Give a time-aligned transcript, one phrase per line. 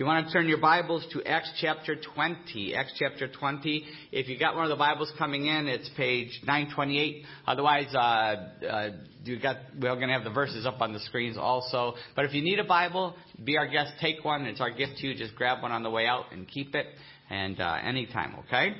[0.00, 3.84] You want to turn your Bibles to Acts chapter 20, Acts chapter 20.
[4.12, 7.22] If you got one of the Bibles coming in, it's page 928.
[7.46, 8.90] Otherwise, uh, uh,
[9.24, 11.96] you got, we're going to have the verses up on the screens also.
[12.16, 14.46] But if you need a Bible, be our guest, take one.
[14.46, 15.14] It's our gift to you.
[15.14, 16.86] Just grab one on the way out and keep it.
[17.28, 18.76] And uh, anytime, okay?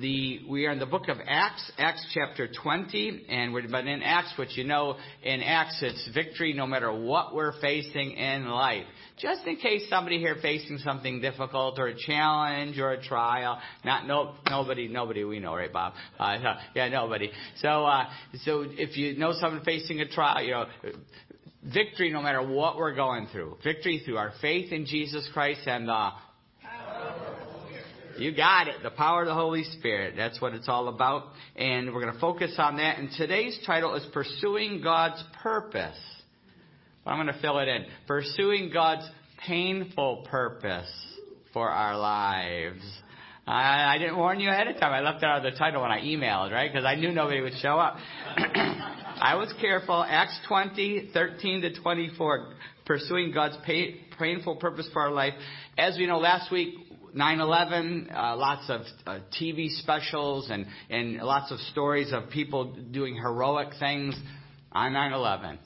[0.00, 4.02] the we are in the book of Acts, Acts chapter 20, and we're but in
[4.02, 8.84] Acts, which you know, in Acts it's victory no matter what we're facing in life.
[9.18, 14.06] Just in case somebody here facing something difficult or a challenge or a trial, not
[14.06, 15.94] no nobody nobody we know, right, Bob?
[16.18, 16.36] Uh,
[16.74, 17.30] yeah, nobody.
[17.62, 18.08] So uh,
[18.44, 20.66] so if you know someone facing a trial, you know.
[21.74, 23.56] Victory no matter what we're going through.
[23.64, 26.10] Victory through our faith in Jesus Christ and the
[28.18, 28.76] you got it.
[28.82, 30.14] The power of the Holy Spirit.
[30.16, 31.24] That's what it's all about.
[31.54, 32.98] And we're going to focus on that.
[32.98, 35.98] And today's title is Pursuing God's Purpose.
[37.06, 37.86] But I'm going to fill it in.
[38.08, 39.08] Pursuing God's
[39.46, 40.90] painful purpose
[41.52, 42.82] for our lives.
[43.46, 44.92] I, I didn't warn you ahead of time.
[44.92, 46.68] I left out the title when I emailed, right?
[46.70, 47.96] Because I knew nobody would show up.
[48.36, 50.04] I was careful.
[50.06, 52.54] Acts 20, 13 to 24.
[52.86, 53.56] Pursuing God's
[54.18, 55.34] painful purpose for our life.
[55.78, 56.74] As we know, last week
[57.14, 63.14] 9/11, uh, lots of uh, TV specials and and lots of stories of people doing
[63.14, 64.16] heroic things
[64.72, 65.58] on 9/11.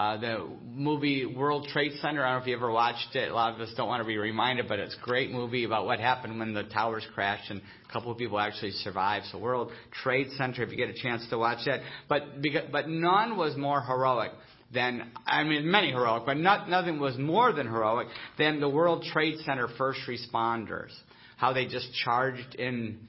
[0.00, 2.24] Uh, the movie World Trade Center.
[2.24, 3.30] I don't know if you ever watched it.
[3.30, 5.84] A lot of us don't want to be reminded, but it's a great movie about
[5.84, 9.26] what happened when the towers crashed and a couple of people actually survived.
[9.30, 11.80] So World Trade Center, if you get a chance to watch that.
[12.08, 14.30] But because, but none was more heroic
[14.72, 19.04] than, I mean, many heroic, but not, nothing was more than heroic than the World
[19.12, 20.92] Trade Center first responders.
[21.36, 23.06] How they just charged in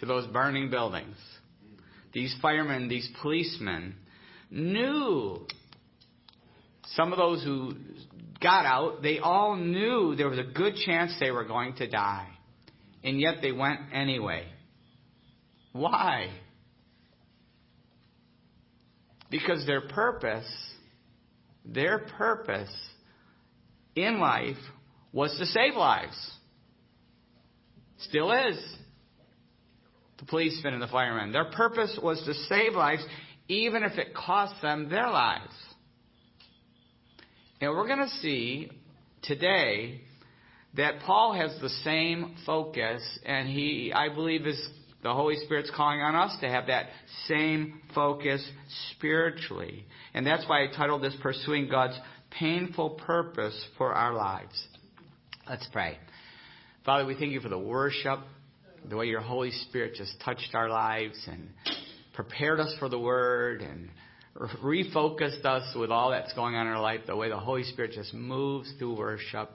[0.00, 1.14] to those burning buildings.
[2.14, 3.96] These firemen, these policemen
[4.50, 5.46] knew
[6.94, 7.74] some of those who
[8.40, 12.28] got out, they all knew there was a good chance they were going to die.
[13.02, 14.46] And yet they went anyway.
[15.72, 16.30] Why?
[19.30, 20.46] Because their purpose,
[21.64, 22.72] their purpose
[23.96, 24.56] in life
[25.12, 26.16] was to save lives.
[27.98, 28.76] Still is.
[30.24, 31.32] The policemen and the firemen.
[31.32, 33.04] Their purpose was to save lives,
[33.46, 35.52] even if it cost them their lives.
[37.60, 38.70] And we're going to see
[39.22, 40.00] today
[40.76, 44.60] that Paul has the same focus, and he, I believe, is
[45.02, 46.86] the Holy Spirit's calling on us to have that
[47.28, 48.42] same focus
[48.92, 49.84] spiritually.
[50.14, 51.98] And that's why I titled this Pursuing God's
[52.30, 54.66] Painful Purpose for Our Lives.
[55.48, 55.98] Let's pray.
[56.86, 58.20] Father, we thank you for the worship,
[58.88, 61.48] the way your Holy Spirit just touched our lives and
[62.14, 63.88] prepared us for the Word and
[64.62, 67.92] refocused us with all that's going on in our life, the way the Holy Spirit
[67.92, 69.50] just moves through worship.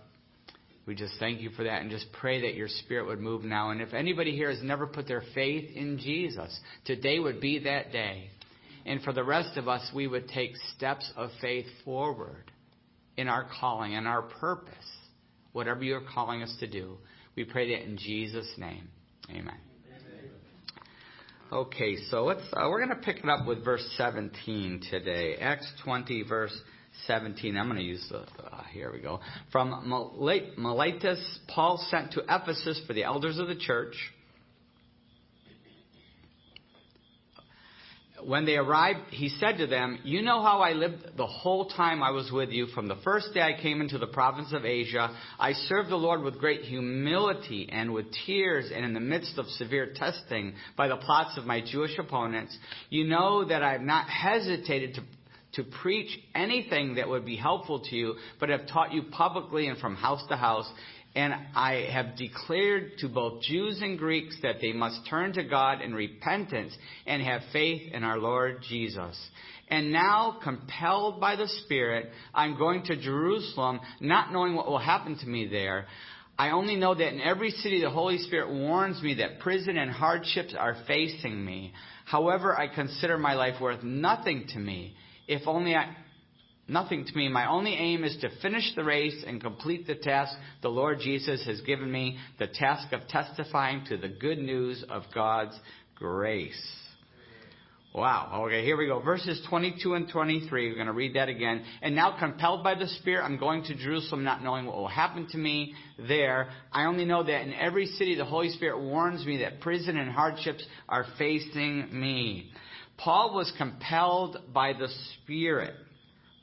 [0.85, 3.69] We just thank you for that and just pray that your spirit would move now.
[3.69, 7.91] And if anybody here has never put their faith in Jesus, today would be that
[7.91, 8.29] day.
[8.85, 12.51] And for the rest of us, we would take steps of faith forward
[13.17, 14.73] in our calling and our purpose,
[15.51, 16.97] whatever you're calling us to do.
[17.35, 18.87] We pray that in Jesus' name.
[19.31, 19.57] Amen.
[21.51, 25.35] Okay, so let's, uh, we're going to pick it up with verse 17 today.
[25.39, 26.55] Acts 20, verse
[27.07, 27.57] 17.
[27.57, 29.19] I'm going to use the, uh, here we go.
[29.51, 29.89] From
[30.57, 33.95] Miletus, Paul sent to Ephesus for the elders of the church.
[38.23, 42.03] When they arrived, he said to them, You know how I lived the whole time
[42.03, 42.67] I was with you.
[42.67, 46.21] From the first day I came into the province of Asia, I served the Lord
[46.21, 50.97] with great humility and with tears and in the midst of severe testing by the
[50.97, 52.57] plots of my Jewish opponents.
[52.89, 55.01] You know that I have not hesitated to
[55.53, 59.79] to preach anything that would be helpful to you, but have taught you publicly and
[59.79, 60.71] from house to house.
[61.15, 65.81] And I have declared to both Jews and Greeks that they must turn to God
[65.81, 66.75] in repentance
[67.07, 69.17] and have faith in our Lord Jesus.
[69.69, 75.17] And now, compelled by the Spirit, I'm going to Jerusalem, not knowing what will happen
[75.19, 75.85] to me there.
[76.37, 79.91] I only know that in every city the Holy Spirit warns me that prison and
[79.91, 81.73] hardships are facing me.
[82.05, 84.95] However, I consider my life worth nothing to me
[85.27, 85.95] if only I,
[86.69, 87.29] nothing to me.
[87.29, 91.45] My only aim is to finish the race and complete the task the Lord Jesus
[91.45, 95.57] has given me, the task of testifying to the good news of God's
[95.95, 96.79] grace.
[97.93, 98.43] Wow.
[98.45, 98.99] Okay, here we go.
[98.99, 100.69] Verses 22 and 23.
[100.69, 101.63] We're going to read that again.
[101.81, 105.27] And now, compelled by the Spirit, I'm going to Jerusalem, not knowing what will happen
[105.31, 106.49] to me there.
[106.71, 110.11] I only know that in every city, the Holy Spirit warns me that prison and
[110.11, 112.51] hardships are facing me.
[112.97, 115.73] Paul was compelled by the Spirit.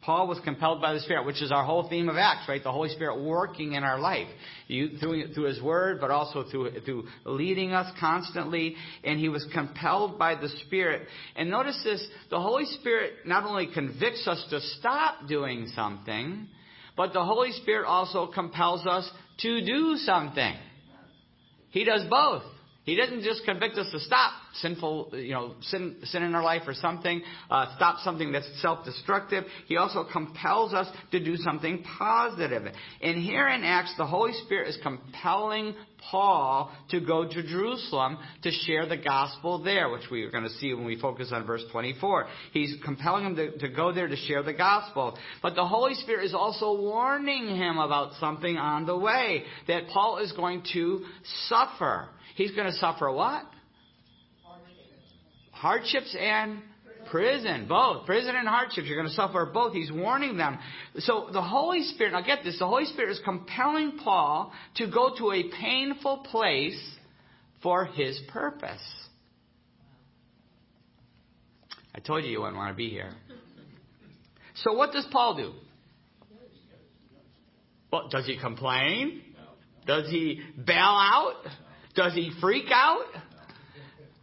[0.07, 2.63] Paul was compelled by the Spirit, which is our whole theme of Acts, right?
[2.63, 4.29] The Holy Spirit working in our life.
[4.69, 8.77] You, through, through His Word, but also through, through leading us constantly.
[9.03, 11.09] And he was compelled by the Spirit.
[11.35, 16.47] And notice this, the Holy Spirit not only convicts us to stop doing something,
[16.97, 19.11] but the Holy Spirit also compels us
[19.41, 20.55] to do something.
[21.71, 22.45] He does both.
[22.87, 26.63] He doesn't just convict us to stop sinful, you know, sin, sin in our life
[26.69, 29.43] or something, uh, stop something that's self-destructive.
[29.67, 32.63] He also compels us to do something positive.
[33.03, 35.75] And here in Acts, the Holy Spirit is compelling
[36.11, 40.51] Paul to go to Jerusalem to share the gospel there, which we are going to
[40.51, 42.29] see when we focus on verse 24.
[42.53, 45.19] He's compelling him to, to go there to share the gospel.
[45.43, 50.19] But the Holy Spirit is also warning him about something on the way, that Paul
[50.19, 51.05] is going to
[51.49, 52.11] suffer.
[52.37, 53.45] He's going to suffer what?
[55.53, 56.61] Hardships and
[57.11, 57.67] prison.
[57.67, 58.05] Both.
[58.05, 58.87] Prison and hardships.
[58.87, 59.73] You're going to suffer both.
[59.73, 60.59] He's warning them.
[60.99, 65.15] So the Holy Spirit, now get this, the Holy Spirit is compelling Paul to go
[65.17, 66.79] to a painful place
[67.63, 68.83] for his purpose.
[71.95, 73.13] I told you you wouldn't want to be here.
[74.57, 75.53] So what does Paul do?
[77.91, 79.23] Well, does he complain?
[79.87, 81.45] Does he bail out?
[81.97, 83.07] Does he freak out?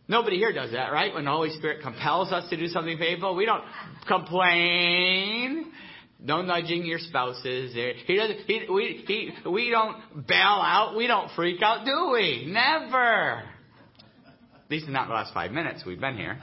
[0.07, 1.13] Nobody here does that, right?
[1.13, 3.63] When the Holy Spirit compels us to do something painful, we don't
[4.07, 5.71] complain.
[6.19, 7.73] No nudging your spouses.
[7.73, 8.39] He doesn't.
[8.45, 10.95] He, we he, we don't bail out.
[10.95, 12.45] We don't freak out, do we?
[12.47, 13.43] Never.
[14.65, 16.39] At least not the last five minutes we've been here.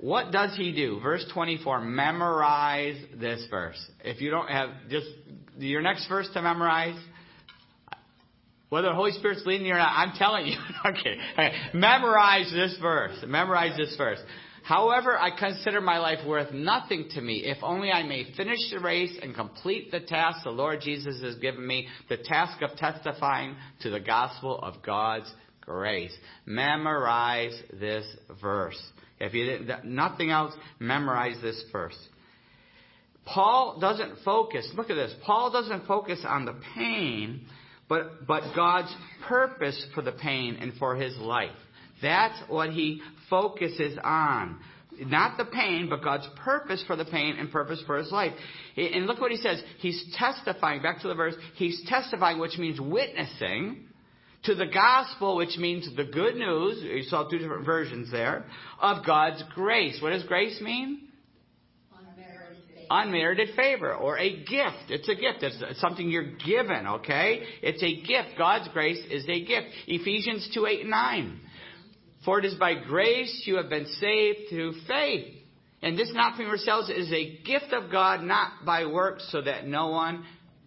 [0.00, 1.00] What does he do?
[1.00, 1.82] Verse 24.
[1.82, 3.78] Memorize this verse.
[4.02, 5.08] If you don't have just
[5.58, 6.98] your next verse to memorize,
[8.70, 10.56] whether the Holy Spirit's leading you or not, I'm telling you.
[10.86, 11.16] okay.
[11.34, 11.52] okay.
[11.74, 13.18] Memorize this verse.
[13.26, 14.20] Memorize this verse.
[14.62, 18.78] However, I consider my life worth nothing to me, if only I may finish the
[18.78, 23.56] race and complete the task the Lord Jesus has given me, the task of testifying
[23.80, 25.32] to the gospel of God's
[25.62, 26.16] grace.
[26.46, 28.04] Memorize this
[28.40, 28.80] verse.
[29.18, 31.98] If you did nothing else, memorize this verse.
[33.24, 37.46] Paul doesn't focus, look at this, Paul doesn't focus on the pain
[37.90, 38.94] but, but God's
[39.28, 41.50] purpose for the pain and for his life.
[42.00, 44.60] That's what he focuses on.
[45.00, 48.32] Not the pain, but God's purpose for the pain and purpose for his life.
[48.76, 49.62] And look what he says.
[49.78, 53.88] He's testifying, back to the verse, he's testifying, which means witnessing,
[54.44, 58.44] to the gospel, which means the good news, you saw two different versions there,
[58.80, 59.98] of God's grace.
[60.00, 61.08] What does grace mean?
[62.90, 64.90] Unmerited favor or a gift.
[64.90, 65.42] It's a gift.
[65.42, 67.42] It's something you're given, okay?
[67.62, 68.36] It's a gift.
[68.36, 69.68] God's grace is a gift.
[69.86, 71.40] Ephesians 2, 8, and 9.
[72.24, 75.36] For it is by grace you have been saved through faith.
[75.82, 79.66] And this not from yourselves is a gift of God, not by works, so that
[79.66, 80.24] no one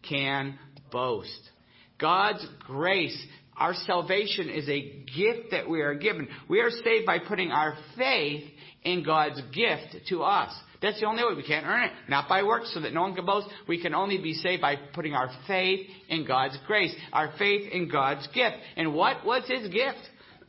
[0.07, 0.57] can
[0.91, 1.51] boast.
[1.99, 3.15] God's grace,
[3.55, 6.27] our salvation is a gift that we are given.
[6.49, 8.43] We are saved by putting our faith
[8.83, 10.51] in God's gift to us.
[10.83, 11.33] That's the only way.
[11.33, 11.91] We can't earn it.
[12.09, 13.47] Not by works so that no one can boast.
[13.69, 17.89] We can only be saved by putting our faith in God's grace, our faith in
[17.89, 18.57] God's gift.
[18.75, 19.97] And what was his gift?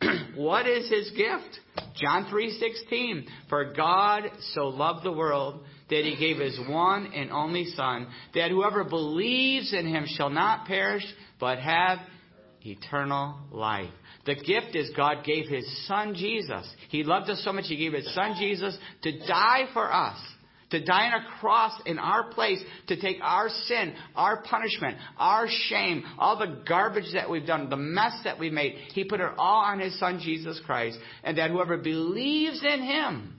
[0.37, 1.61] what is his gift?
[1.95, 7.67] John 3:16 For God so loved the world that he gave his one and only
[7.67, 11.05] son that whoever believes in him shall not perish
[11.39, 11.99] but have
[12.63, 13.93] eternal life.
[14.27, 16.69] The gift is God gave His Son Jesus.
[16.89, 20.19] He loved us so much, He gave His Son Jesus to die for us.
[20.75, 25.47] To die on a cross in our place, to take our sin, our punishment, our
[25.69, 28.73] shame, all the garbage that we've done, the mess that we made.
[28.93, 30.99] He put it all on His Son Jesus Christ.
[31.23, 33.39] And that whoever believes in Him,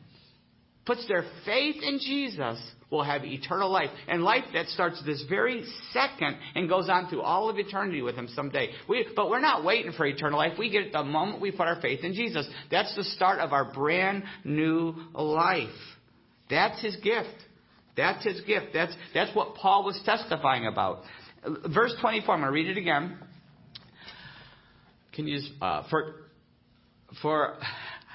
[0.86, 2.58] puts their faith in Jesus,
[2.90, 3.90] will have eternal life.
[4.08, 8.16] And life that starts this very second and goes on through all of eternity with
[8.16, 8.70] Him someday.
[8.88, 10.54] We, but we're not waiting for eternal life.
[10.58, 12.48] We get it the moment we put our faith in Jesus.
[12.72, 15.68] That's the start of our brand new life.
[16.50, 17.36] That's His gift.
[17.98, 18.68] That's His gift.
[18.74, 21.04] That's, that's what Paul was testifying about.
[21.68, 23.18] Verse 24, I'm going to read it again.
[25.14, 26.16] Can you, uh, for,
[27.22, 27.58] for,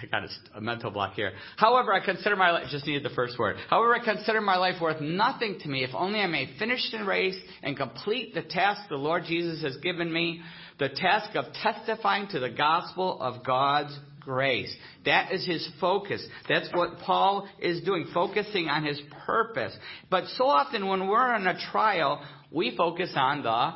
[0.03, 1.33] I got a, mental block here.
[1.57, 3.57] However, I consider my life, just needed the first word.
[3.69, 7.05] However, I consider my life worth nothing to me if only I may finish the
[7.05, 10.41] race and complete the task the Lord Jesus has given me,
[10.79, 14.75] the task of testifying to the gospel of God's grace.
[15.05, 16.25] That is his focus.
[16.49, 19.77] That's what Paul is doing, focusing on his purpose.
[20.11, 23.73] But so often when we're in a trial, we focus on the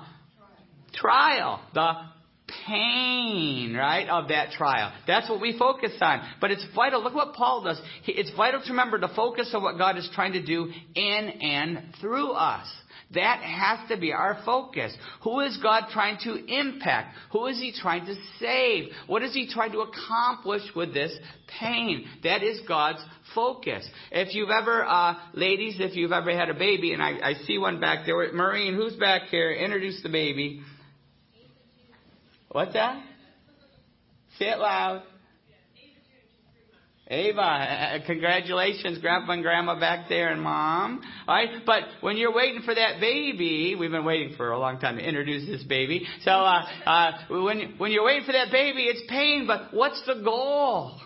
[0.94, 1.92] trial, the
[2.66, 4.92] pain, right, of that trial.
[5.06, 6.20] That's what we focus on.
[6.40, 7.02] But it's vital.
[7.02, 7.80] Look what Paul does.
[8.06, 11.94] It's vital to remember the focus of what God is trying to do in and
[12.00, 12.66] through us.
[13.14, 14.96] That has to be our focus.
[15.22, 17.16] Who is God trying to impact?
[17.32, 18.90] Who is He trying to save?
[19.06, 21.16] What is He trying to accomplish with this
[21.60, 22.06] pain?
[22.22, 23.04] That is God's
[23.34, 23.88] focus.
[24.10, 27.58] If you've ever, uh, ladies, if you've ever had a baby, and I, I see
[27.58, 29.52] one back there, Maureen, who's back here?
[29.52, 30.62] Introduce the baby.
[32.50, 33.02] What's that?
[34.38, 35.02] Say it loud.
[37.08, 41.02] Ava, congratulations, Grandpa and Grandma back there and Mom.
[41.28, 44.78] All right, but when you're waiting for that baby, we've been waiting for a long
[44.78, 46.06] time to introduce this baby.
[46.22, 50.22] So uh, uh, when when you're waiting for that baby, it's pain, but what's the
[50.24, 50.98] goal?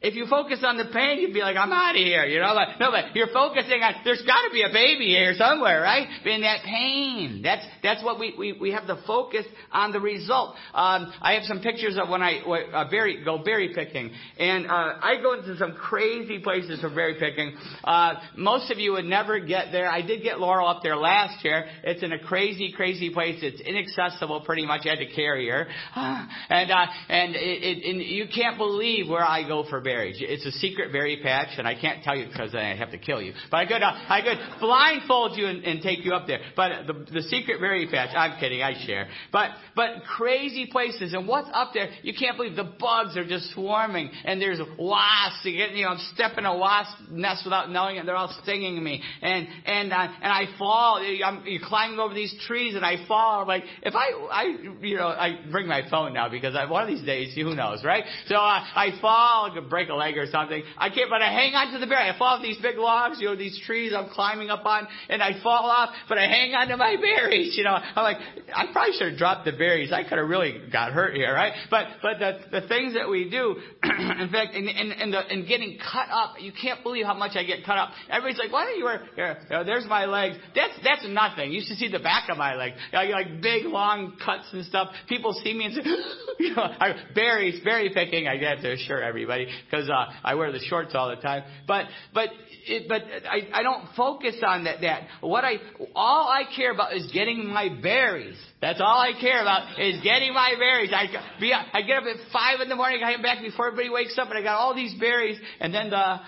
[0.00, 2.54] If you focus on the pain, you'd be like, I'm out of here, you know.
[2.54, 6.06] Like, no, but you're focusing on there's got to be a baby here somewhere, right?
[6.24, 10.54] In that pain, that's that's what we we, we have to focus on the result.
[10.72, 15.02] Um, I have some pictures of when I uh, berry go berry picking, and uh,
[15.02, 17.56] I go into some crazy places for berry picking.
[17.82, 19.90] Uh, most of you would never get there.
[19.90, 21.66] I did get Laurel up there last year.
[21.82, 23.40] It's in a crazy, crazy place.
[23.42, 24.82] It's inaccessible, pretty much.
[24.86, 29.24] I had to carry her, and uh, and it, it, and you can't believe where
[29.24, 30.16] I go for berries.
[30.20, 33.22] It's a secret berry patch, and I can't tell you because I have to kill
[33.22, 33.32] you.
[33.50, 36.40] But I could, uh, I could blindfold you and, and, take you up there.
[36.56, 39.08] But the, the secret berry patch, I'm kidding, I share.
[39.32, 41.88] But, but crazy places, and what's up there?
[42.02, 45.40] You can't believe the bugs are just swarming, and there's wasps.
[45.44, 48.04] You, get, you know, I'm stepping a wasp nest without knowing it.
[48.04, 50.98] They're all stinging me, and and uh, and I fall.
[51.24, 53.42] I'm you're climbing over these trees, and I fall.
[53.42, 54.44] I'm like, if I, I,
[54.80, 57.84] you know, I bring my phone now because I, one of these days, who knows,
[57.84, 58.04] right?
[58.26, 60.60] So uh, I fall, I break a leg or something.
[60.76, 62.10] I can't, but I hang on to the berry.
[62.10, 65.22] I fall off these big logs, you know, these trees I'm climbing up on, and
[65.22, 67.78] I fall off, but I hang on to my berries, you know.
[67.78, 68.16] I'm like,
[68.52, 69.92] I probably should have dropped the berries.
[69.92, 71.52] I could have really got hurt here, right?
[71.70, 73.54] But, but the, the things that we do,
[73.84, 77.36] in fact, in, in, in, the, in getting cut up, you can't believe how much
[77.36, 77.90] I get cut up.
[78.10, 80.36] Everybody's like, why do you wear, here, you there's my legs.
[80.56, 81.52] That's, that's nothing.
[81.52, 82.72] You should see the back of my leg.
[82.92, 84.88] You know, like big, long cuts and stuff.
[85.08, 85.82] People see me and say,
[86.40, 88.26] you know, I, berries, berry picking.
[88.26, 91.42] I have to assure everybody because uh, I wear the shorts all the time.
[91.66, 92.28] But but
[92.66, 94.80] it, but I, I don't focus on that.
[94.82, 95.54] That what I
[95.94, 98.36] all I care about is getting my berries.
[98.60, 100.90] That's all I care about is getting my berries.
[100.92, 101.06] I
[101.40, 103.02] be I get up at five in the morning.
[103.02, 105.38] I come back before everybody wakes up, and I got all these berries.
[105.60, 106.20] And then the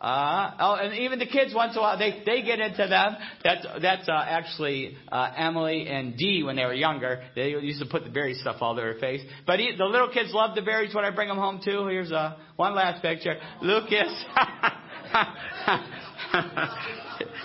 [0.00, 3.16] uh, oh, and even the kids once in a while they they get into them.
[3.42, 7.22] That's that's uh, actually uh, Emily and Dee when they were younger.
[7.34, 9.22] They used to put the berry stuff all over their face.
[9.46, 11.86] But he, the little kids love the berries when I bring them home too.
[11.86, 13.36] Here's uh, one last picture.
[13.62, 14.24] Lucas.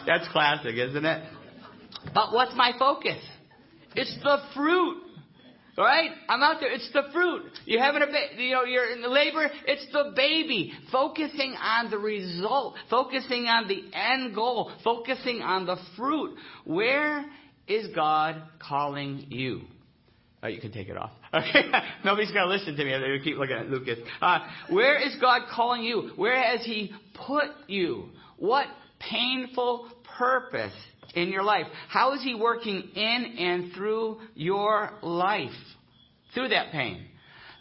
[0.05, 1.23] that's classic, isn't it?
[2.13, 3.23] But what's my focus?
[3.95, 5.03] It's the fruit.
[5.77, 6.11] Right?
[6.27, 6.71] I'm out there.
[6.71, 7.43] It's the fruit.
[7.65, 9.49] You're having a, ba- you know, you're in the labor.
[9.65, 10.73] It's the baby.
[10.91, 12.75] Focusing on the result.
[12.89, 14.71] Focusing on the end goal.
[14.83, 16.35] Focusing on the fruit.
[16.65, 17.25] Where
[17.67, 19.61] is God calling you?
[20.43, 21.11] Oh, you can take it off.
[21.33, 21.63] Okay.
[22.03, 22.91] Nobody's going to listen to me.
[22.91, 23.99] They keep looking at Lucas.
[24.21, 26.11] Uh, where is God calling you?
[26.17, 26.91] Where has He
[27.25, 28.09] put you?
[28.37, 28.65] What
[28.99, 29.87] painful
[30.17, 30.73] purpose
[31.15, 31.65] in your life?
[31.89, 35.49] How is He working in and through your life?
[36.33, 37.05] Through that pain.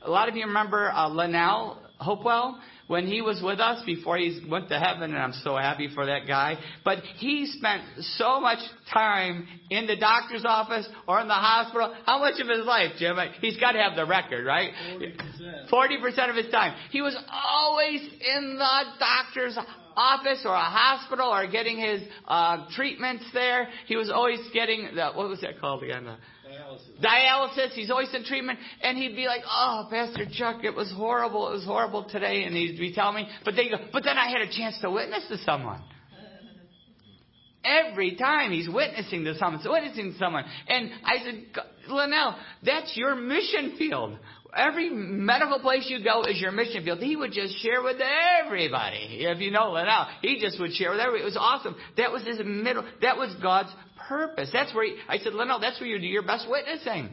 [0.03, 2.59] A lot of you remember uh, Linnell Hopewell
[2.91, 6.07] when he was with us before he went to heaven, and I'm so happy for
[6.07, 6.57] that guy.
[6.85, 7.83] But he spent
[8.17, 8.59] so much
[8.93, 11.95] time in the doctor's office or in the hospital.
[12.05, 13.17] How much of his life, Jim?
[13.41, 14.73] He's got to have the record, right?
[15.71, 15.71] 40%.
[15.71, 16.75] 40% of his time.
[16.91, 19.57] He was always in the doctor's
[19.97, 23.69] office or a hospital or getting his uh, treatments there.
[23.87, 26.07] He was always getting the, what was that called again?
[26.07, 26.17] The,
[26.71, 27.01] dialysis.
[27.03, 27.73] Dialysis.
[27.73, 31.49] He's always in treatment, and he'd be like, "Oh, Pastor Chuck, it was horrible.
[31.49, 33.29] It was horrible today," and he'd be telling me.
[33.45, 35.83] But they go, "But then I had a chance to witness to someone."
[37.65, 41.45] Every time he's witnessing to someone, witnessing to someone, and I said,
[41.89, 42.35] Linnell,
[42.65, 44.19] that's your mission field.
[44.57, 46.99] Every medical place you go is your mission field.
[46.99, 49.19] He would just share with everybody.
[49.21, 51.23] If you know Linnell, he just would share with everybody.
[51.23, 51.77] It was awesome.
[51.97, 52.85] That was his middle.
[53.03, 53.71] That was God's
[54.11, 54.51] purpose.
[54.53, 57.11] That's where he, I said, Linnell, that's where you do your best witnessing.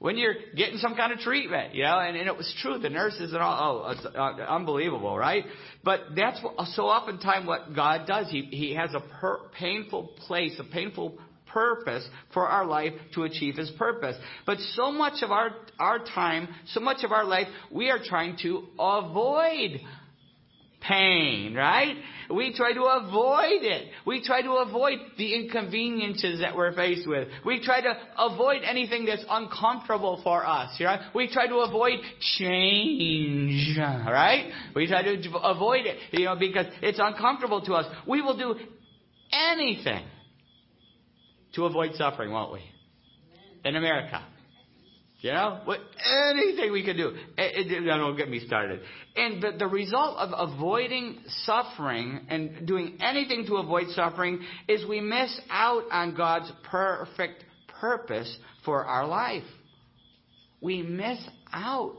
[0.00, 2.76] When you're getting some kind of treatment, you know, and, and it was true.
[2.76, 5.44] The nurses and all, oh, it's uh, unbelievable, right?
[5.84, 8.28] But that's what, so oftentimes what God does.
[8.28, 11.18] He, he has a per, painful place, a painful
[11.52, 12.04] purpose
[12.34, 14.16] for our life to achieve His purpose.
[14.44, 18.36] But so much of our, our time, so much of our life, we are trying
[18.42, 19.80] to avoid
[20.86, 21.96] pain, right?
[22.30, 23.88] We try to avoid it.
[24.06, 27.28] We try to avoid the inconveniences that we're faced with.
[27.44, 31.00] We try to avoid anything that's uncomfortable for us, right?
[31.14, 31.98] We try to avoid
[32.38, 34.50] change, right?
[34.74, 37.86] We try to avoid it, you know, because it's uncomfortable to us.
[38.06, 38.54] We will do
[39.32, 40.04] anything
[41.54, 42.62] to avoid suffering, won't we?
[43.64, 44.24] In America.
[45.22, 47.10] You know, what anything we can do.
[47.38, 48.80] It, it, don't get me started.
[49.14, 55.00] And the, the result of avoiding suffering and doing anything to avoid suffering is we
[55.00, 57.44] miss out on God's perfect
[57.80, 59.44] purpose for our life.
[60.60, 61.94] We miss out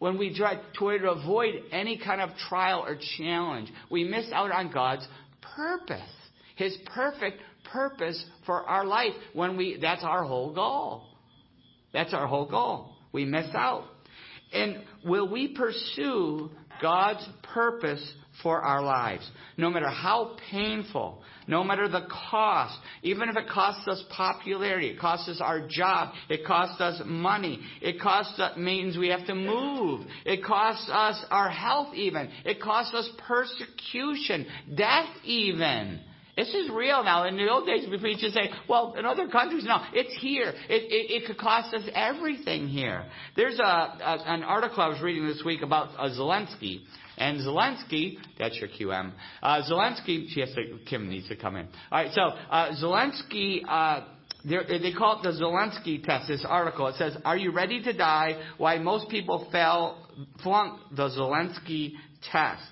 [0.00, 3.72] when we try to avoid any kind of trial or challenge.
[3.92, 5.06] We miss out on God's
[5.54, 6.00] purpose,
[6.56, 7.40] His perfect
[7.72, 9.12] purpose for our life.
[9.34, 11.13] When we, that's our whole goal.
[11.94, 12.90] That's our whole goal.
[13.12, 13.84] We miss out.
[14.52, 16.50] And will we pursue
[16.82, 19.28] God's purpose for our lives?
[19.56, 24.98] No matter how painful, no matter the cost, even if it costs us popularity, it
[24.98, 29.34] costs us our job, it costs us money, it costs us, means we have to
[29.34, 34.46] move, it costs us our health even, it costs us persecution,
[34.76, 36.00] death even.
[36.36, 37.24] This is real now.
[37.24, 40.52] In the old days, we used to say, well, in other countries, no, it's here.
[40.68, 43.04] It, it, it could cost us everything here.
[43.36, 46.80] There's a, a, an article I was reading this week about uh, Zelensky.
[47.16, 49.12] And Zelensky, that's your QM.
[49.40, 51.68] Uh, Zelensky, she has to, Kim needs to come in.
[51.92, 54.04] All right, so uh, Zelensky, uh,
[54.44, 56.88] they call it the Zelensky test, this article.
[56.88, 58.42] It says, Are you ready to die?
[58.58, 60.06] Why most people fail,
[60.42, 61.92] flunk the Zelensky
[62.32, 62.62] test.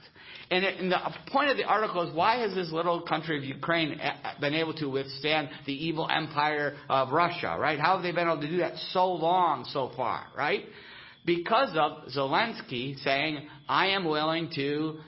[0.52, 3.44] And, it, and, the point of the article is why has this little country of
[3.44, 7.80] Ukraine uh, uh, been able to withstand the evil empire of Russia, right?
[7.80, 10.64] How have they been able to do that so long so far, right?
[11.25, 14.99] Because of Zelensky saying, I am willing to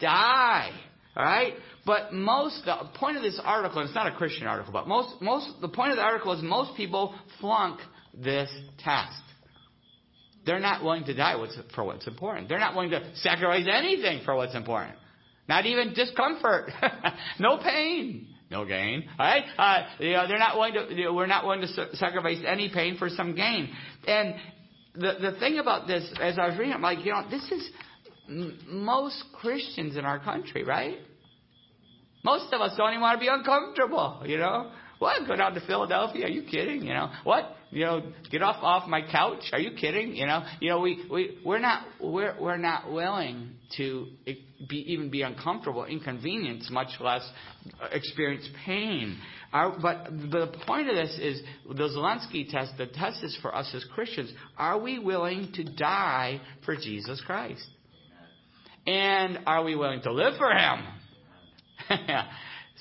[0.00, 0.72] die,
[1.16, 1.52] all right?
[1.86, 5.22] But most, the point of this article, and it's not a Christian article, but most,
[5.22, 7.78] most, the point of the article is most people flunk
[8.12, 9.21] this test.
[10.44, 11.34] They're not willing to die
[11.74, 12.48] for what's important.
[12.48, 14.96] They're not willing to sacrifice anything for what's important.
[15.48, 16.70] Not even discomfort.
[17.38, 18.28] no pain.
[18.50, 19.08] No gain.
[19.18, 19.44] All right?
[19.56, 22.70] Uh, you know, they're not willing to, you know, we're not willing to sacrifice any
[22.72, 23.74] pain for some gain.
[24.06, 24.34] And
[24.94, 27.70] the, the thing about this, as I was reading, I'm like, you know, this is
[28.28, 30.98] m- most Christians in our country, right?
[32.24, 34.70] Most of us don't even want to be uncomfortable, you know?
[34.98, 35.26] What?
[35.26, 36.26] Go down to Philadelphia?
[36.26, 36.82] Are you kidding?
[36.82, 37.56] You know what?
[37.72, 39.44] You know, get off off my couch?
[39.52, 40.14] Are you kidding?
[40.14, 44.08] You know, you know, we we we're not we're we're not willing to
[44.68, 47.26] be even be uncomfortable, inconvenience, much less
[47.90, 49.18] experience pain.
[49.54, 52.72] Our, but the point of this is the Zelensky test.
[52.76, 54.30] The test is for us as Christians.
[54.58, 57.66] Are we willing to die for Jesus Christ?
[58.86, 60.84] And are we willing to live for Him?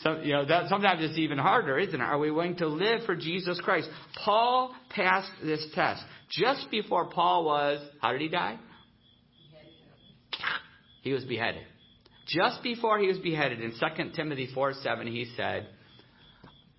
[0.03, 2.03] You know, that, sometimes it's even harder, isn't it?
[2.03, 3.87] Are we willing to live for Jesus Christ?
[4.25, 6.03] Paul passed this test.
[6.29, 8.57] Just before Paul was, how did he die?
[11.01, 11.63] He was beheaded.
[12.27, 15.67] Just before he was beheaded, in 2 Timothy 4 7, he said,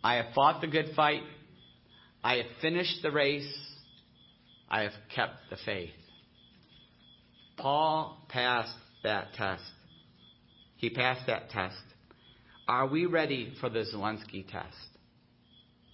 [0.03, 1.23] I have fought the good fight.
[2.25, 3.53] I have finished the race.
[4.71, 5.91] I have kept the faith.
[7.59, 9.63] Paul passed that test.
[10.77, 11.77] He passed that test.
[12.73, 14.75] Are we ready for the Zelensky test?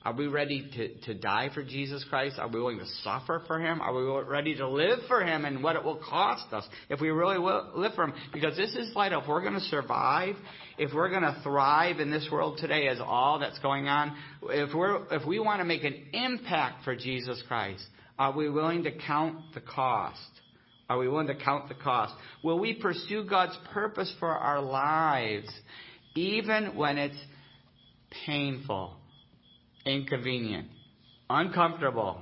[0.04, 2.38] Are we ready to, to die for Jesus Christ?
[2.38, 3.80] Are we willing to suffer for Him?
[3.80, 7.08] Are we ready to live for Him and what it will cost us if we
[7.08, 8.12] really will live for Him?
[8.32, 9.22] Because this is vital.
[9.22, 10.36] If we're going to survive,
[10.78, 14.72] if we're going to thrive in this world today as all that's going on, if,
[14.72, 17.82] we're, if we want to make an impact for Jesus Christ,
[18.20, 20.20] are we willing to count the cost?
[20.88, 22.14] Are we willing to count the cost?
[22.44, 25.48] Will we pursue God's purpose for our lives
[26.18, 27.16] even when it's
[28.26, 28.96] painful,
[29.86, 30.66] inconvenient,
[31.30, 32.20] uncomfortable,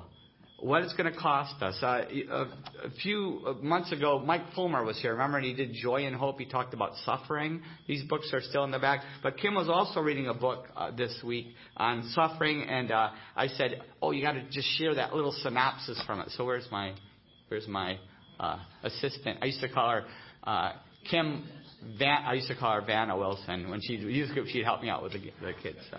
[0.60, 1.78] what it's going to cost us.
[1.82, 2.42] Uh, a,
[2.86, 5.12] a, few months ago, Mike Fulmer was here.
[5.12, 6.38] Remember, he did Joy and Hope.
[6.38, 7.62] He talked about suffering.
[7.86, 9.00] These books are still in the back.
[9.22, 13.48] But Kim was also reading a book uh, this week on suffering, and uh, I
[13.48, 16.94] said, "Oh, you got to just share that little synopsis from it." So where's my,
[17.48, 17.98] where's my
[18.40, 19.38] uh, assistant?
[19.42, 20.04] I used to call her
[20.44, 20.72] uh,
[21.10, 21.44] Kim
[21.98, 24.48] Van, I used to call her Vanna Wilson when she'd use group.
[24.48, 25.78] She'd help me out with the, the kids.
[25.90, 25.98] So.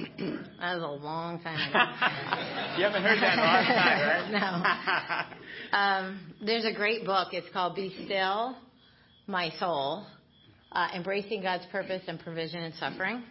[0.60, 1.78] that was a long time ago.
[2.78, 5.26] you haven't heard that in a long time, right?
[5.72, 5.78] no.
[5.78, 7.28] Um, there's a great book.
[7.32, 8.56] It's called Be Still,
[9.26, 10.06] My Soul,
[10.72, 13.22] uh, Embracing God's Purpose and Provision in Suffering.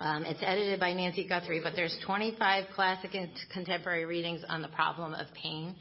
[0.00, 4.68] Um, it's edited by Nancy Guthrie, but there's 25 classic and contemporary readings on the
[4.68, 5.76] problem of pain.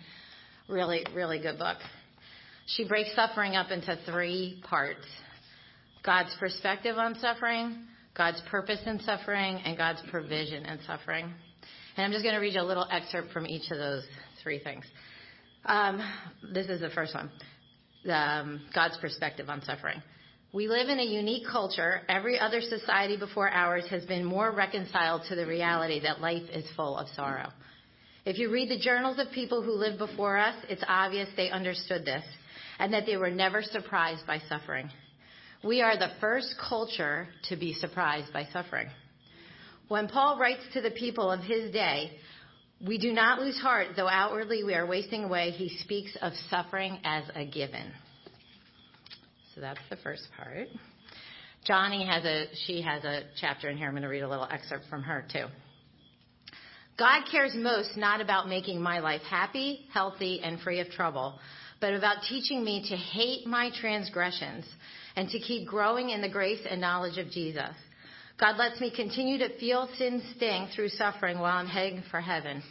[0.68, 1.78] Really, really good book.
[2.76, 5.06] She breaks suffering up into three parts
[6.04, 11.34] God's perspective on suffering, God's purpose in suffering, and God's provision in suffering.
[11.98, 14.04] And I'm just going to read you a little excerpt from each of those
[14.44, 14.86] three things.
[15.66, 16.00] Um,
[16.54, 17.30] this is the first one
[18.10, 20.02] um, God's perspective on suffering.
[20.54, 22.02] We live in a unique culture.
[22.08, 26.66] Every other society before ours has been more reconciled to the reality that life is
[26.76, 27.50] full of sorrow.
[28.26, 32.06] If you read the journals of people who lived before us, it's obvious they understood
[32.06, 32.24] this
[32.80, 34.90] and that they were never surprised by suffering.
[35.64, 38.88] We are the first culture to be surprised by suffering.
[39.90, 42.12] When Paul writes to the people of his day,
[42.86, 45.52] we do not lose heart, though outwardly we are wasting away.
[45.52, 47.92] He speaks of suffering as a given.
[49.54, 50.70] So that's the first part.
[51.68, 53.88] Joni has a, she has a chapter in here.
[53.88, 55.46] I'm going to read a little excerpt from her too.
[56.98, 61.40] God cares most not about making my life happy, healthy, and free of trouble,
[61.80, 64.66] but about teaching me to hate my transgressions
[65.16, 67.76] and to keep growing in the grace and knowledge of Jesus.
[68.40, 72.64] God lets me continue to feel sin sting through suffering while I'm heading for heaven,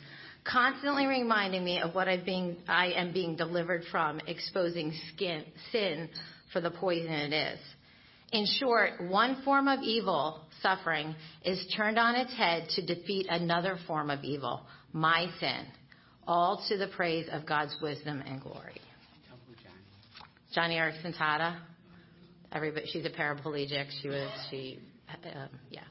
[0.50, 6.08] constantly reminding me of what I've being, I am being delivered from, exposing skin, sin
[6.52, 7.60] for the poison it is.
[8.32, 13.78] In short, one form of evil, suffering, is turned on its head to defeat another
[13.86, 15.66] form of evil, my sin,
[16.26, 18.80] all to the praise of God's wisdom and glory.
[20.56, 21.58] Joni Eareckson Tada.
[22.52, 23.86] Everybody, she's a paraplegic.
[24.00, 24.78] She was, she,
[25.34, 25.82] um, yeah.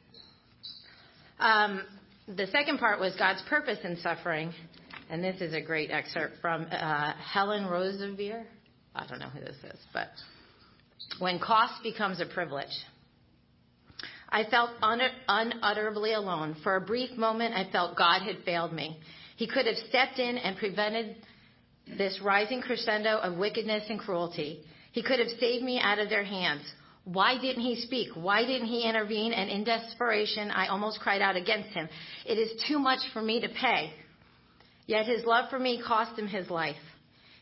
[1.39, 1.81] Um,
[2.27, 4.51] the second part was God's purpose in suffering,
[5.09, 8.43] and this is a great excerpt from uh, Helen Roseveare.
[8.95, 10.07] I don't know who this is, but
[11.19, 12.65] when cost becomes a privilege.
[14.29, 16.57] I felt un- unutterably alone.
[16.63, 18.99] For a brief moment, I felt God had failed me.
[19.37, 21.15] He could have stepped in and prevented
[21.97, 24.61] this rising crescendo of wickedness and cruelty.
[24.91, 26.63] He could have saved me out of their hands.
[27.05, 28.09] Why didn't he speak?
[28.15, 29.31] Why didn't he intervene?
[29.31, 31.87] And in desperation, I almost cried out against him.
[32.25, 33.93] It is too much for me to pay.
[34.87, 36.75] Yet his love for me cost him his life.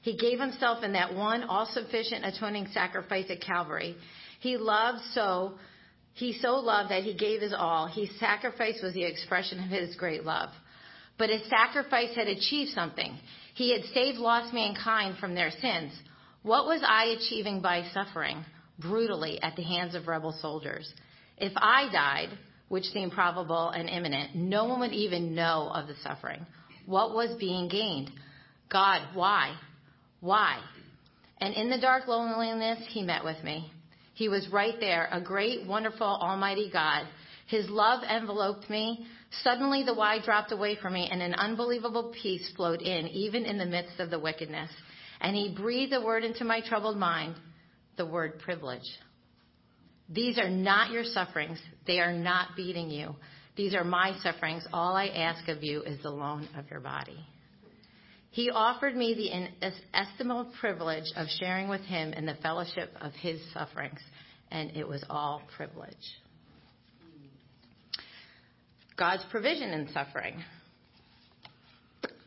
[0.01, 3.95] He gave himself in that one all sufficient atoning sacrifice at Calvary.
[4.39, 5.53] He loved so,
[6.13, 7.87] he so loved that he gave his all.
[7.87, 10.49] His sacrifice was the expression of his great love.
[11.17, 13.17] But his sacrifice had achieved something.
[13.55, 15.93] He had saved lost mankind from their sins.
[16.43, 18.43] What was I achieving by suffering
[18.77, 20.93] brutally at the hands of rebel soldiers?
[21.37, 22.37] If I died,
[22.67, 26.45] which seemed probable and imminent, no one would even know of the suffering.
[26.85, 28.11] What was being gained?
[28.69, 29.55] God, why?
[30.19, 30.59] Why?
[31.39, 33.71] And in the dark loneliness, he met with me.
[34.15, 37.05] He was right there, a great, wonderful, almighty God.
[37.45, 39.05] His love enveloped me.
[39.43, 43.57] Suddenly the why dropped away from me and an unbelievable peace flowed in, even in
[43.57, 44.71] the midst of the wickedness.
[45.21, 47.35] And he breathed a word into my troubled mind,
[47.97, 48.87] the word privilege.
[50.09, 51.59] These are not your sufferings.
[51.87, 53.15] They are not beating you.
[53.55, 54.67] These are my sufferings.
[54.73, 57.17] All I ask of you is the loan of your body.
[58.31, 63.39] He offered me the inestimable privilege of sharing with him in the fellowship of his
[63.53, 64.01] sufferings,
[64.51, 65.95] and it was all privilege.
[68.97, 70.43] God's provision in suffering.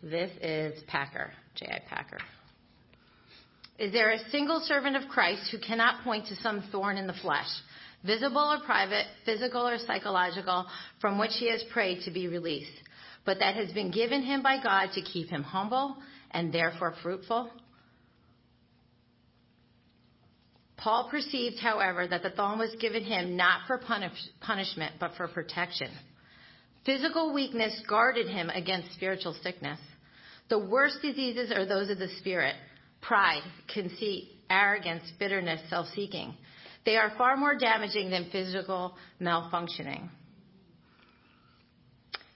[0.02, 1.80] This is Packer, J.I.
[1.88, 2.18] Packer.
[3.78, 7.14] Is there a single servant of Christ who cannot point to some thorn in the
[7.14, 7.48] flesh,
[8.04, 10.66] visible or private, physical or psychological,
[11.00, 12.72] from which he has prayed to be released?
[13.28, 15.98] but that has been given him by God to keep him humble
[16.30, 17.50] and therefore fruitful?
[20.78, 25.28] Paul perceived, however, that the thorn was given him not for punish, punishment, but for
[25.28, 25.90] protection.
[26.88, 29.78] Physical weakness guarded him against spiritual sickness.
[30.48, 32.54] The worst diseases are those of the spirit
[33.02, 36.34] pride, conceit, arrogance, bitterness, self seeking.
[36.86, 40.08] They are far more damaging than physical malfunctioning.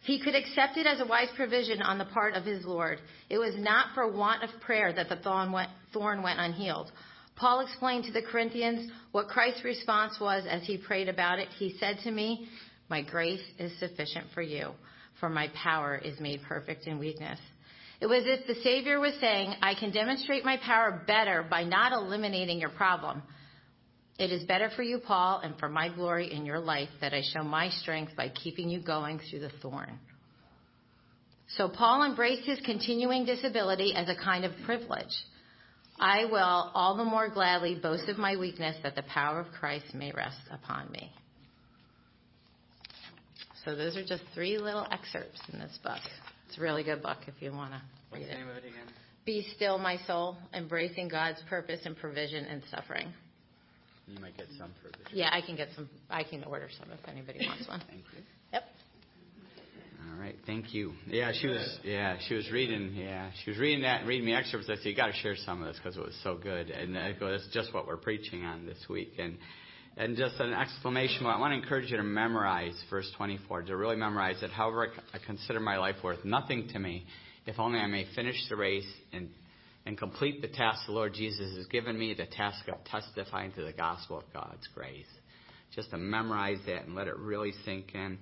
[0.02, 2.98] He could accept it as a wise provision on the part of his Lord.
[3.30, 6.92] It was not for want of prayer that the thorn went, thorn went unhealed.
[7.36, 11.48] Paul explained to the Corinthians what Christ's response was as he prayed about it.
[11.58, 12.48] He said to me,
[12.92, 14.70] My grace is sufficient for you,
[15.18, 17.40] for my power is made perfect in weakness.
[18.00, 21.64] It was as if the Savior was saying, I can demonstrate my power better by
[21.64, 23.22] not eliminating your problem
[24.18, 27.22] it is better for you, Paul, and for my glory in your life that I
[27.32, 29.98] show my strength by keeping you going through the thorn.
[31.56, 35.12] So Paul embraced his continuing disability as a kind of privilege.
[35.98, 39.94] I will all the more gladly boast of my weakness that the power of Christ
[39.94, 41.10] may rest upon me.
[43.64, 46.00] So those are just three little excerpts in this book.
[46.48, 47.80] It's a really good book if you want to
[48.12, 48.30] read it.
[48.30, 48.86] the name of it again?
[49.24, 53.12] Be Still My Soul, Embracing God's Purpose and Provision in Suffering.
[54.08, 55.06] You might get some for this.
[55.12, 55.88] Yeah, I can get some.
[56.10, 57.80] I can order some if anybody wants one.
[57.88, 58.22] Thank you.
[58.52, 58.64] Yep.
[60.10, 60.92] All right, thank you.
[61.06, 61.78] Yeah, she was.
[61.84, 62.94] Yeah, she was reading.
[62.94, 64.68] Yeah, she was reading that and reading me excerpts.
[64.68, 66.98] I said, "You got to share some of this because it was so good." And
[66.98, 69.38] I go, "That's just what we're preaching on this week." And
[69.96, 71.26] and just an exclamation.
[71.26, 73.62] I want to encourage you to memorize verse 24.
[73.62, 74.50] To really memorize it.
[74.50, 77.06] However, I consider my life worth nothing to me,
[77.46, 79.28] if only I may finish the race and
[79.84, 83.62] and complete the task the Lord Jesus has given me, the task of testifying to
[83.62, 85.06] the gospel of God's grace.
[85.74, 88.18] Just to memorize that and let it really sink in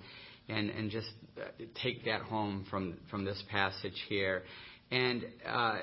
[0.49, 4.45] and, and just uh, take that home from, from this passage here.
[4.91, 5.79] And, uh,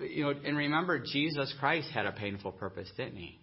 [0.00, 3.38] you know, and remember, Jesus Christ had a painful purpose, didn't he?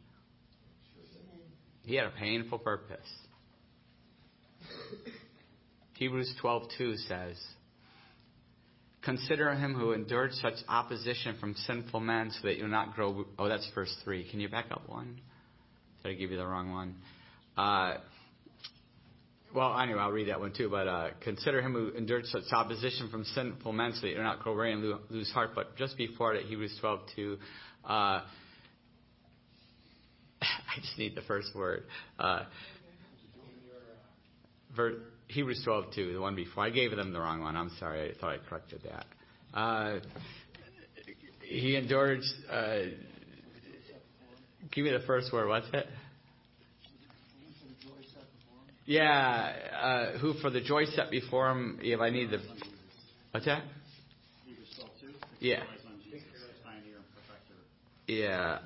[1.84, 3.10] He had a painful purpose.
[5.94, 7.42] Hebrews 12:2 says,
[9.04, 13.26] Consider him who endured such opposition from sinful men so that you'll not grow.
[13.38, 14.30] Oh, that's verse 3.
[14.30, 15.20] Can you back up one?
[16.02, 16.96] Did I give you the wrong one?
[17.58, 17.98] Uh,
[19.54, 20.70] well, anyway, I'll read that one too.
[20.70, 24.40] But uh, consider him who endured such opposition from sinful men so that you'll not
[24.40, 25.52] grow weary and lose heart.
[25.54, 27.38] But just before that, Hebrews 12:2.
[27.86, 28.22] Uh,
[30.76, 31.84] I just need the first word.
[32.20, 32.44] Uh,
[34.76, 36.64] ver- Hebrews 12 2, the one before.
[36.64, 37.56] I gave them the wrong one.
[37.56, 38.12] I'm sorry.
[38.12, 39.06] I thought I corrected that.
[39.58, 40.00] Uh,
[41.42, 42.22] he endured.
[42.52, 42.78] Uh,
[44.72, 45.48] give me the first word.
[45.48, 45.88] What's it?
[48.86, 52.40] Yeah, uh, who for the joy set before him, if I need the.
[53.32, 53.64] What's that?
[55.40, 55.64] Yeah.
[58.08, 58.60] Yeah.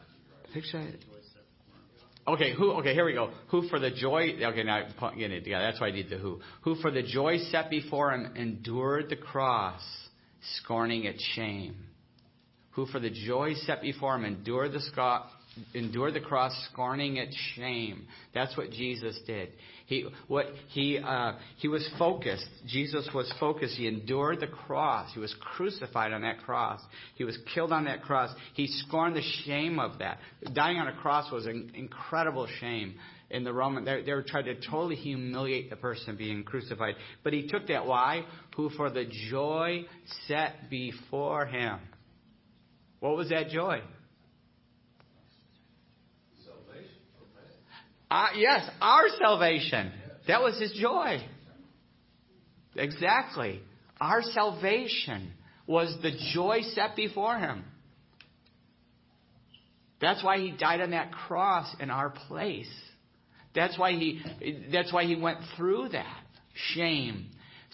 [0.53, 0.87] Picture.
[2.27, 2.71] Okay, who?
[2.73, 3.31] Okay, here we go.
[3.49, 4.33] Who for the joy?
[4.41, 4.83] Okay, now
[5.17, 5.63] getting it together.
[5.63, 6.41] That's why I need the who.
[6.63, 9.81] Who for the joy set before him endured the cross,
[10.57, 11.75] scorning its shame.
[12.71, 14.81] Who for the joy set before him endured the
[15.73, 18.07] endured the cross, scorning its shame.
[18.33, 19.49] That's what Jesus did.
[19.87, 22.47] He what he uh, he was focused.
[22.65, 23.75] Jesus was focused.
[23.75, 25.09] He endured the cross.
[25.13, 26.81] He was crucified on that cross.
[27.15, 28.29] He was killed on that cross.
[28.53, 30.19] He scorned the shame of that.
[30.53, 32.95] Dying on a cross was an incredible shame.
[33.29, 36.95] In the Roman, they, they were trying to totally humiliate the person being crucified.
[37.23, 37.85] But he took that.
[37.85, 38.25] Why?
[38.55, 39.85] Who for the joy
[40.27, 41.79] set before him.
[42.99, 43.81] What was that joy?
[48.09, 49.91] Uh, yes, our salvation.
[50.27, 51.19] That was his joy.
[52.75, 53.61] Exactly.
[53.99, 55.33] Our salvation
[55.65, 57.63] was the joy set before him.
[59.99, 62.69] That's why he died on that cross in our place.
[63.55, 64.21] That's why he
[64.71, 66.23] that's why he went through that
[66.73, 67.31] shame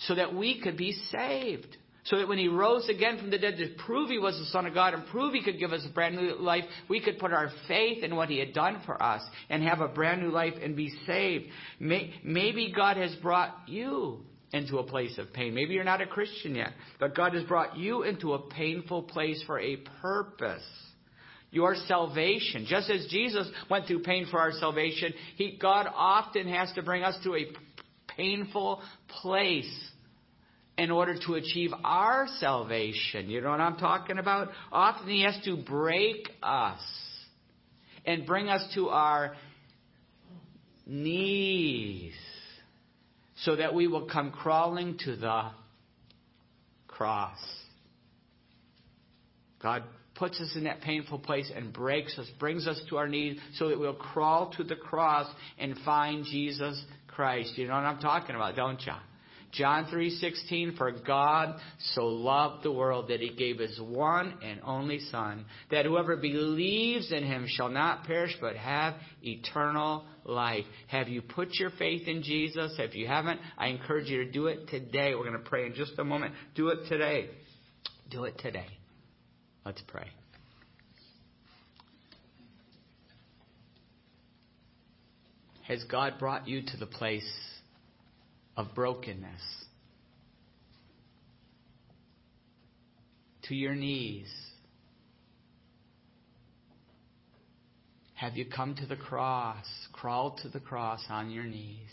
[0.07, 1.77] so that we could be saved.
[2.05, 4.65] So that when he rose again from the dead to prove he was the Son
[4.65, 7.31] of God and prove he could give us a brand new life, we could put
[7.31, 10.53] our faith in what he had done for us and have a brand new life
[10.61, 11.45] and be saved.
[11.79, 14.19] Maybe God has brought you
[14.51, 15.55] into a place of pain.
[15.55, 19.41] Maybe you're not a Christian yet, but God has brought you into a painful place
[19.47, 20.63] for a purpose.
[21.51, 22.65] Your salvation.
[22.67, 27.03] Just as Jesus went through pain for our salvation, he, God often has to bring
[27.03, 27.45] us to a
[28.15, 28.81] painful
[29.21, 29.91] place
[30.77, 33.29] in order to achieve our salvation.
[33.29, 34.49] You know what I'm talking about?
[34.71, 36.81] Often He has to break us
[38.05, 39.35] and bring us to our
[40.85, 42.13] knees
[43.43, 45.51] so that we will come crawling to the
[46.87, 47.37] cross.
[49.61, 49.83] God
[50.15, 53.69] puts us in that painful place and breaks us, brings us to our knees so
[53.69, 57.57] that we'll crawl to the cross and find Jesus Christ.
[57.57, 58.93] You know what I'm talking about, don't you?
[59.53, 61.59] John 3:16 for God
[61.93, 67.11] so loved the world that he gave his one and only son that whoever believes
[67.11, 70.65] in him shall not perish but have eternal life.
[70.87, 72.73] Have you put your faith in Jesus?
[72.79, 75.13] If you haven't, I encourage you to do it today.
[75.13, 76.33] We're going to pray in just a moment.
[76.55, 77.29] Do it today.
[78.09, 78.67] Do it today.
[79.65, 80.07] Let's pray.
[85.67, 87.29] Has God brought you to the place
[88.55, 89.41] of brokenness.
[93.43, 94.31] To your knees.
[98.13, 101.91] Have you come to the cross, crawled to the cross on your knees,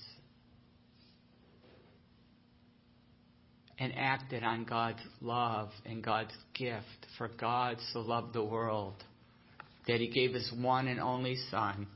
[3.81, 6.85] and acted on God's love and God's gift?
[7.18, 9.03] For God so loved the world
[9.88, 11.88] that He gave His one and only Son,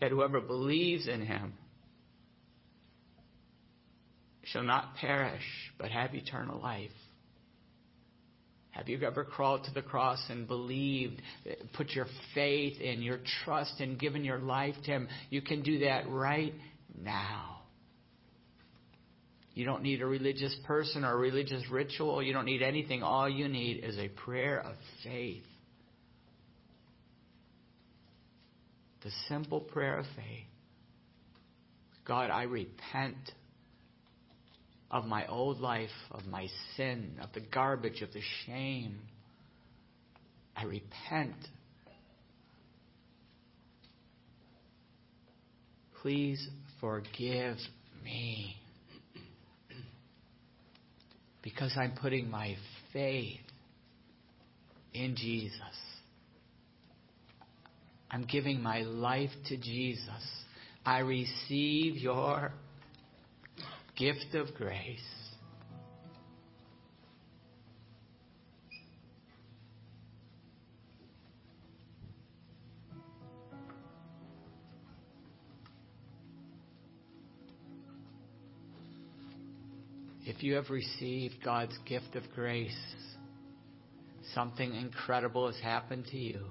[0.00, 1.52] that whoever believes in Him
[4.52, 5.42] shall not perish,
[5.78, 6.90] but have eternal life.
[8.70, 11.20] Have you ever crawled to the cross and believed,
[11.74, 15.08] put your faith in, your trust, and given your life to Him?
[15.28, 16.54] You can do that right
[17.02, 17.62] now.
[19.54, 22.22] You don't need a religious person or a religious ritual.
[22.22, 23.02] You don't need anything.
[23.02, 25.42] All you need is a prayer of faith.
[29.02, 30.46] The simple prayer of faith.
[32.06, 33.16] God, I repent
[34.90, 38.98] of my old life, of my sin, of the garbage, of the shame.
[40.56, 41.36] I repent.
[46.02, 46.48] Please
[46.80, 47.56] forgive
[48.02, 48.56] me.
[51.42, 52.56] Because I'm putting my
[52.92, 53.40] faith
[54.92, 55.60] in Jesus.
[58.10, 60.44] I'm giving my life to Jesus.
[60.84, 62.52] I receive your
[64.00, 64.98] gift of grace.
[80.24, 82.72] If you have received God's gift of grace,
[84.34, 86.46] something incredible has happened to you.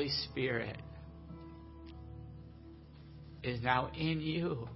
[0.00, 0.78] Holy Spirit
[3.42, 4.66] is now in you.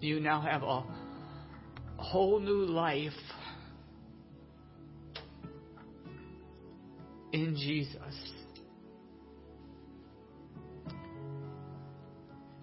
[0.00, 0.84] You now have a
[1.96, 3.10] whole new life
[7.32, 7.98] in Jesus.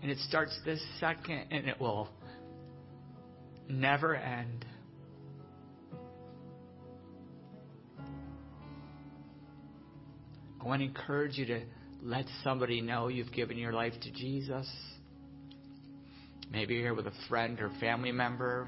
[0.10, 2.10] And it starts this second and it will
[3.70, 4.66] never end.
[10.60, 11.62] I want to encourage you to
[12.02, 14.68] let somebody know you've given your life to Jesus.
[16.52, 18.68] Maybe you're here with a friend or family member.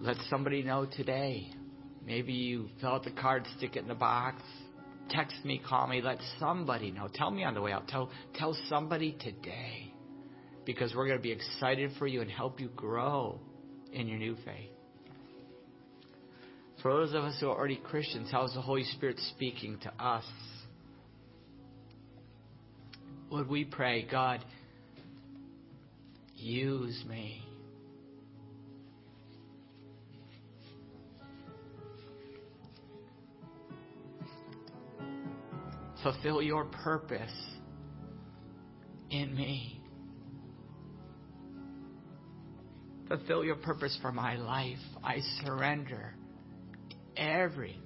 [0.00, 1.50] Let somebody know today.
[2.06, 4.40] Maybe you fill out the card, stick it in the box
[5.10, 7.08] text me, call me, let somebody know.
[7.12, 7.88] Tell me on the way out.
[7.88, 9.92] Tell, tell somebody today.
[10.64, 13.40] Because we're going to be excited for you and help you grow
[13.92, 14.70] in your new faith.
[16.82, 19.92] For those of us who are already Christians, how is the Holy Spirit speaking to
[20.02, 20.24] us?
[23.30, 24.44] Would we pray, God,
[26.34, 27.44] use me.
[36.02, 37.32] Fulfill your purpose
[39.10, 39.82] in me.
[43.08, 44.78] Fulfill your purpose for my life.
[45.02, 46.14] I surrender
[47.16, 47.80] everything.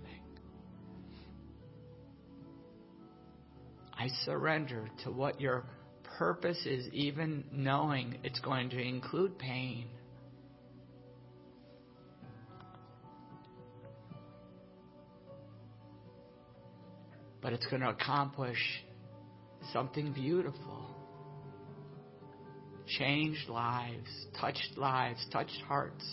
[3.96, 5.64] I surrender to what your
[6.18, 9.86] purpose is, even knowing it's going to include pain.
[17.44, 18.82] But it's going to accomplish
[19.70, 20.96] something beautiful.
[22.86, 24.08] Changed lives,
[24.40, 26.04] touched lives, touched hearts.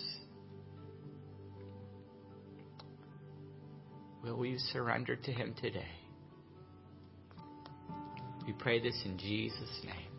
[4.22, 5.88] Will you surrender to Him today?
[8.46, 10.11] We pray this in Jesus' name.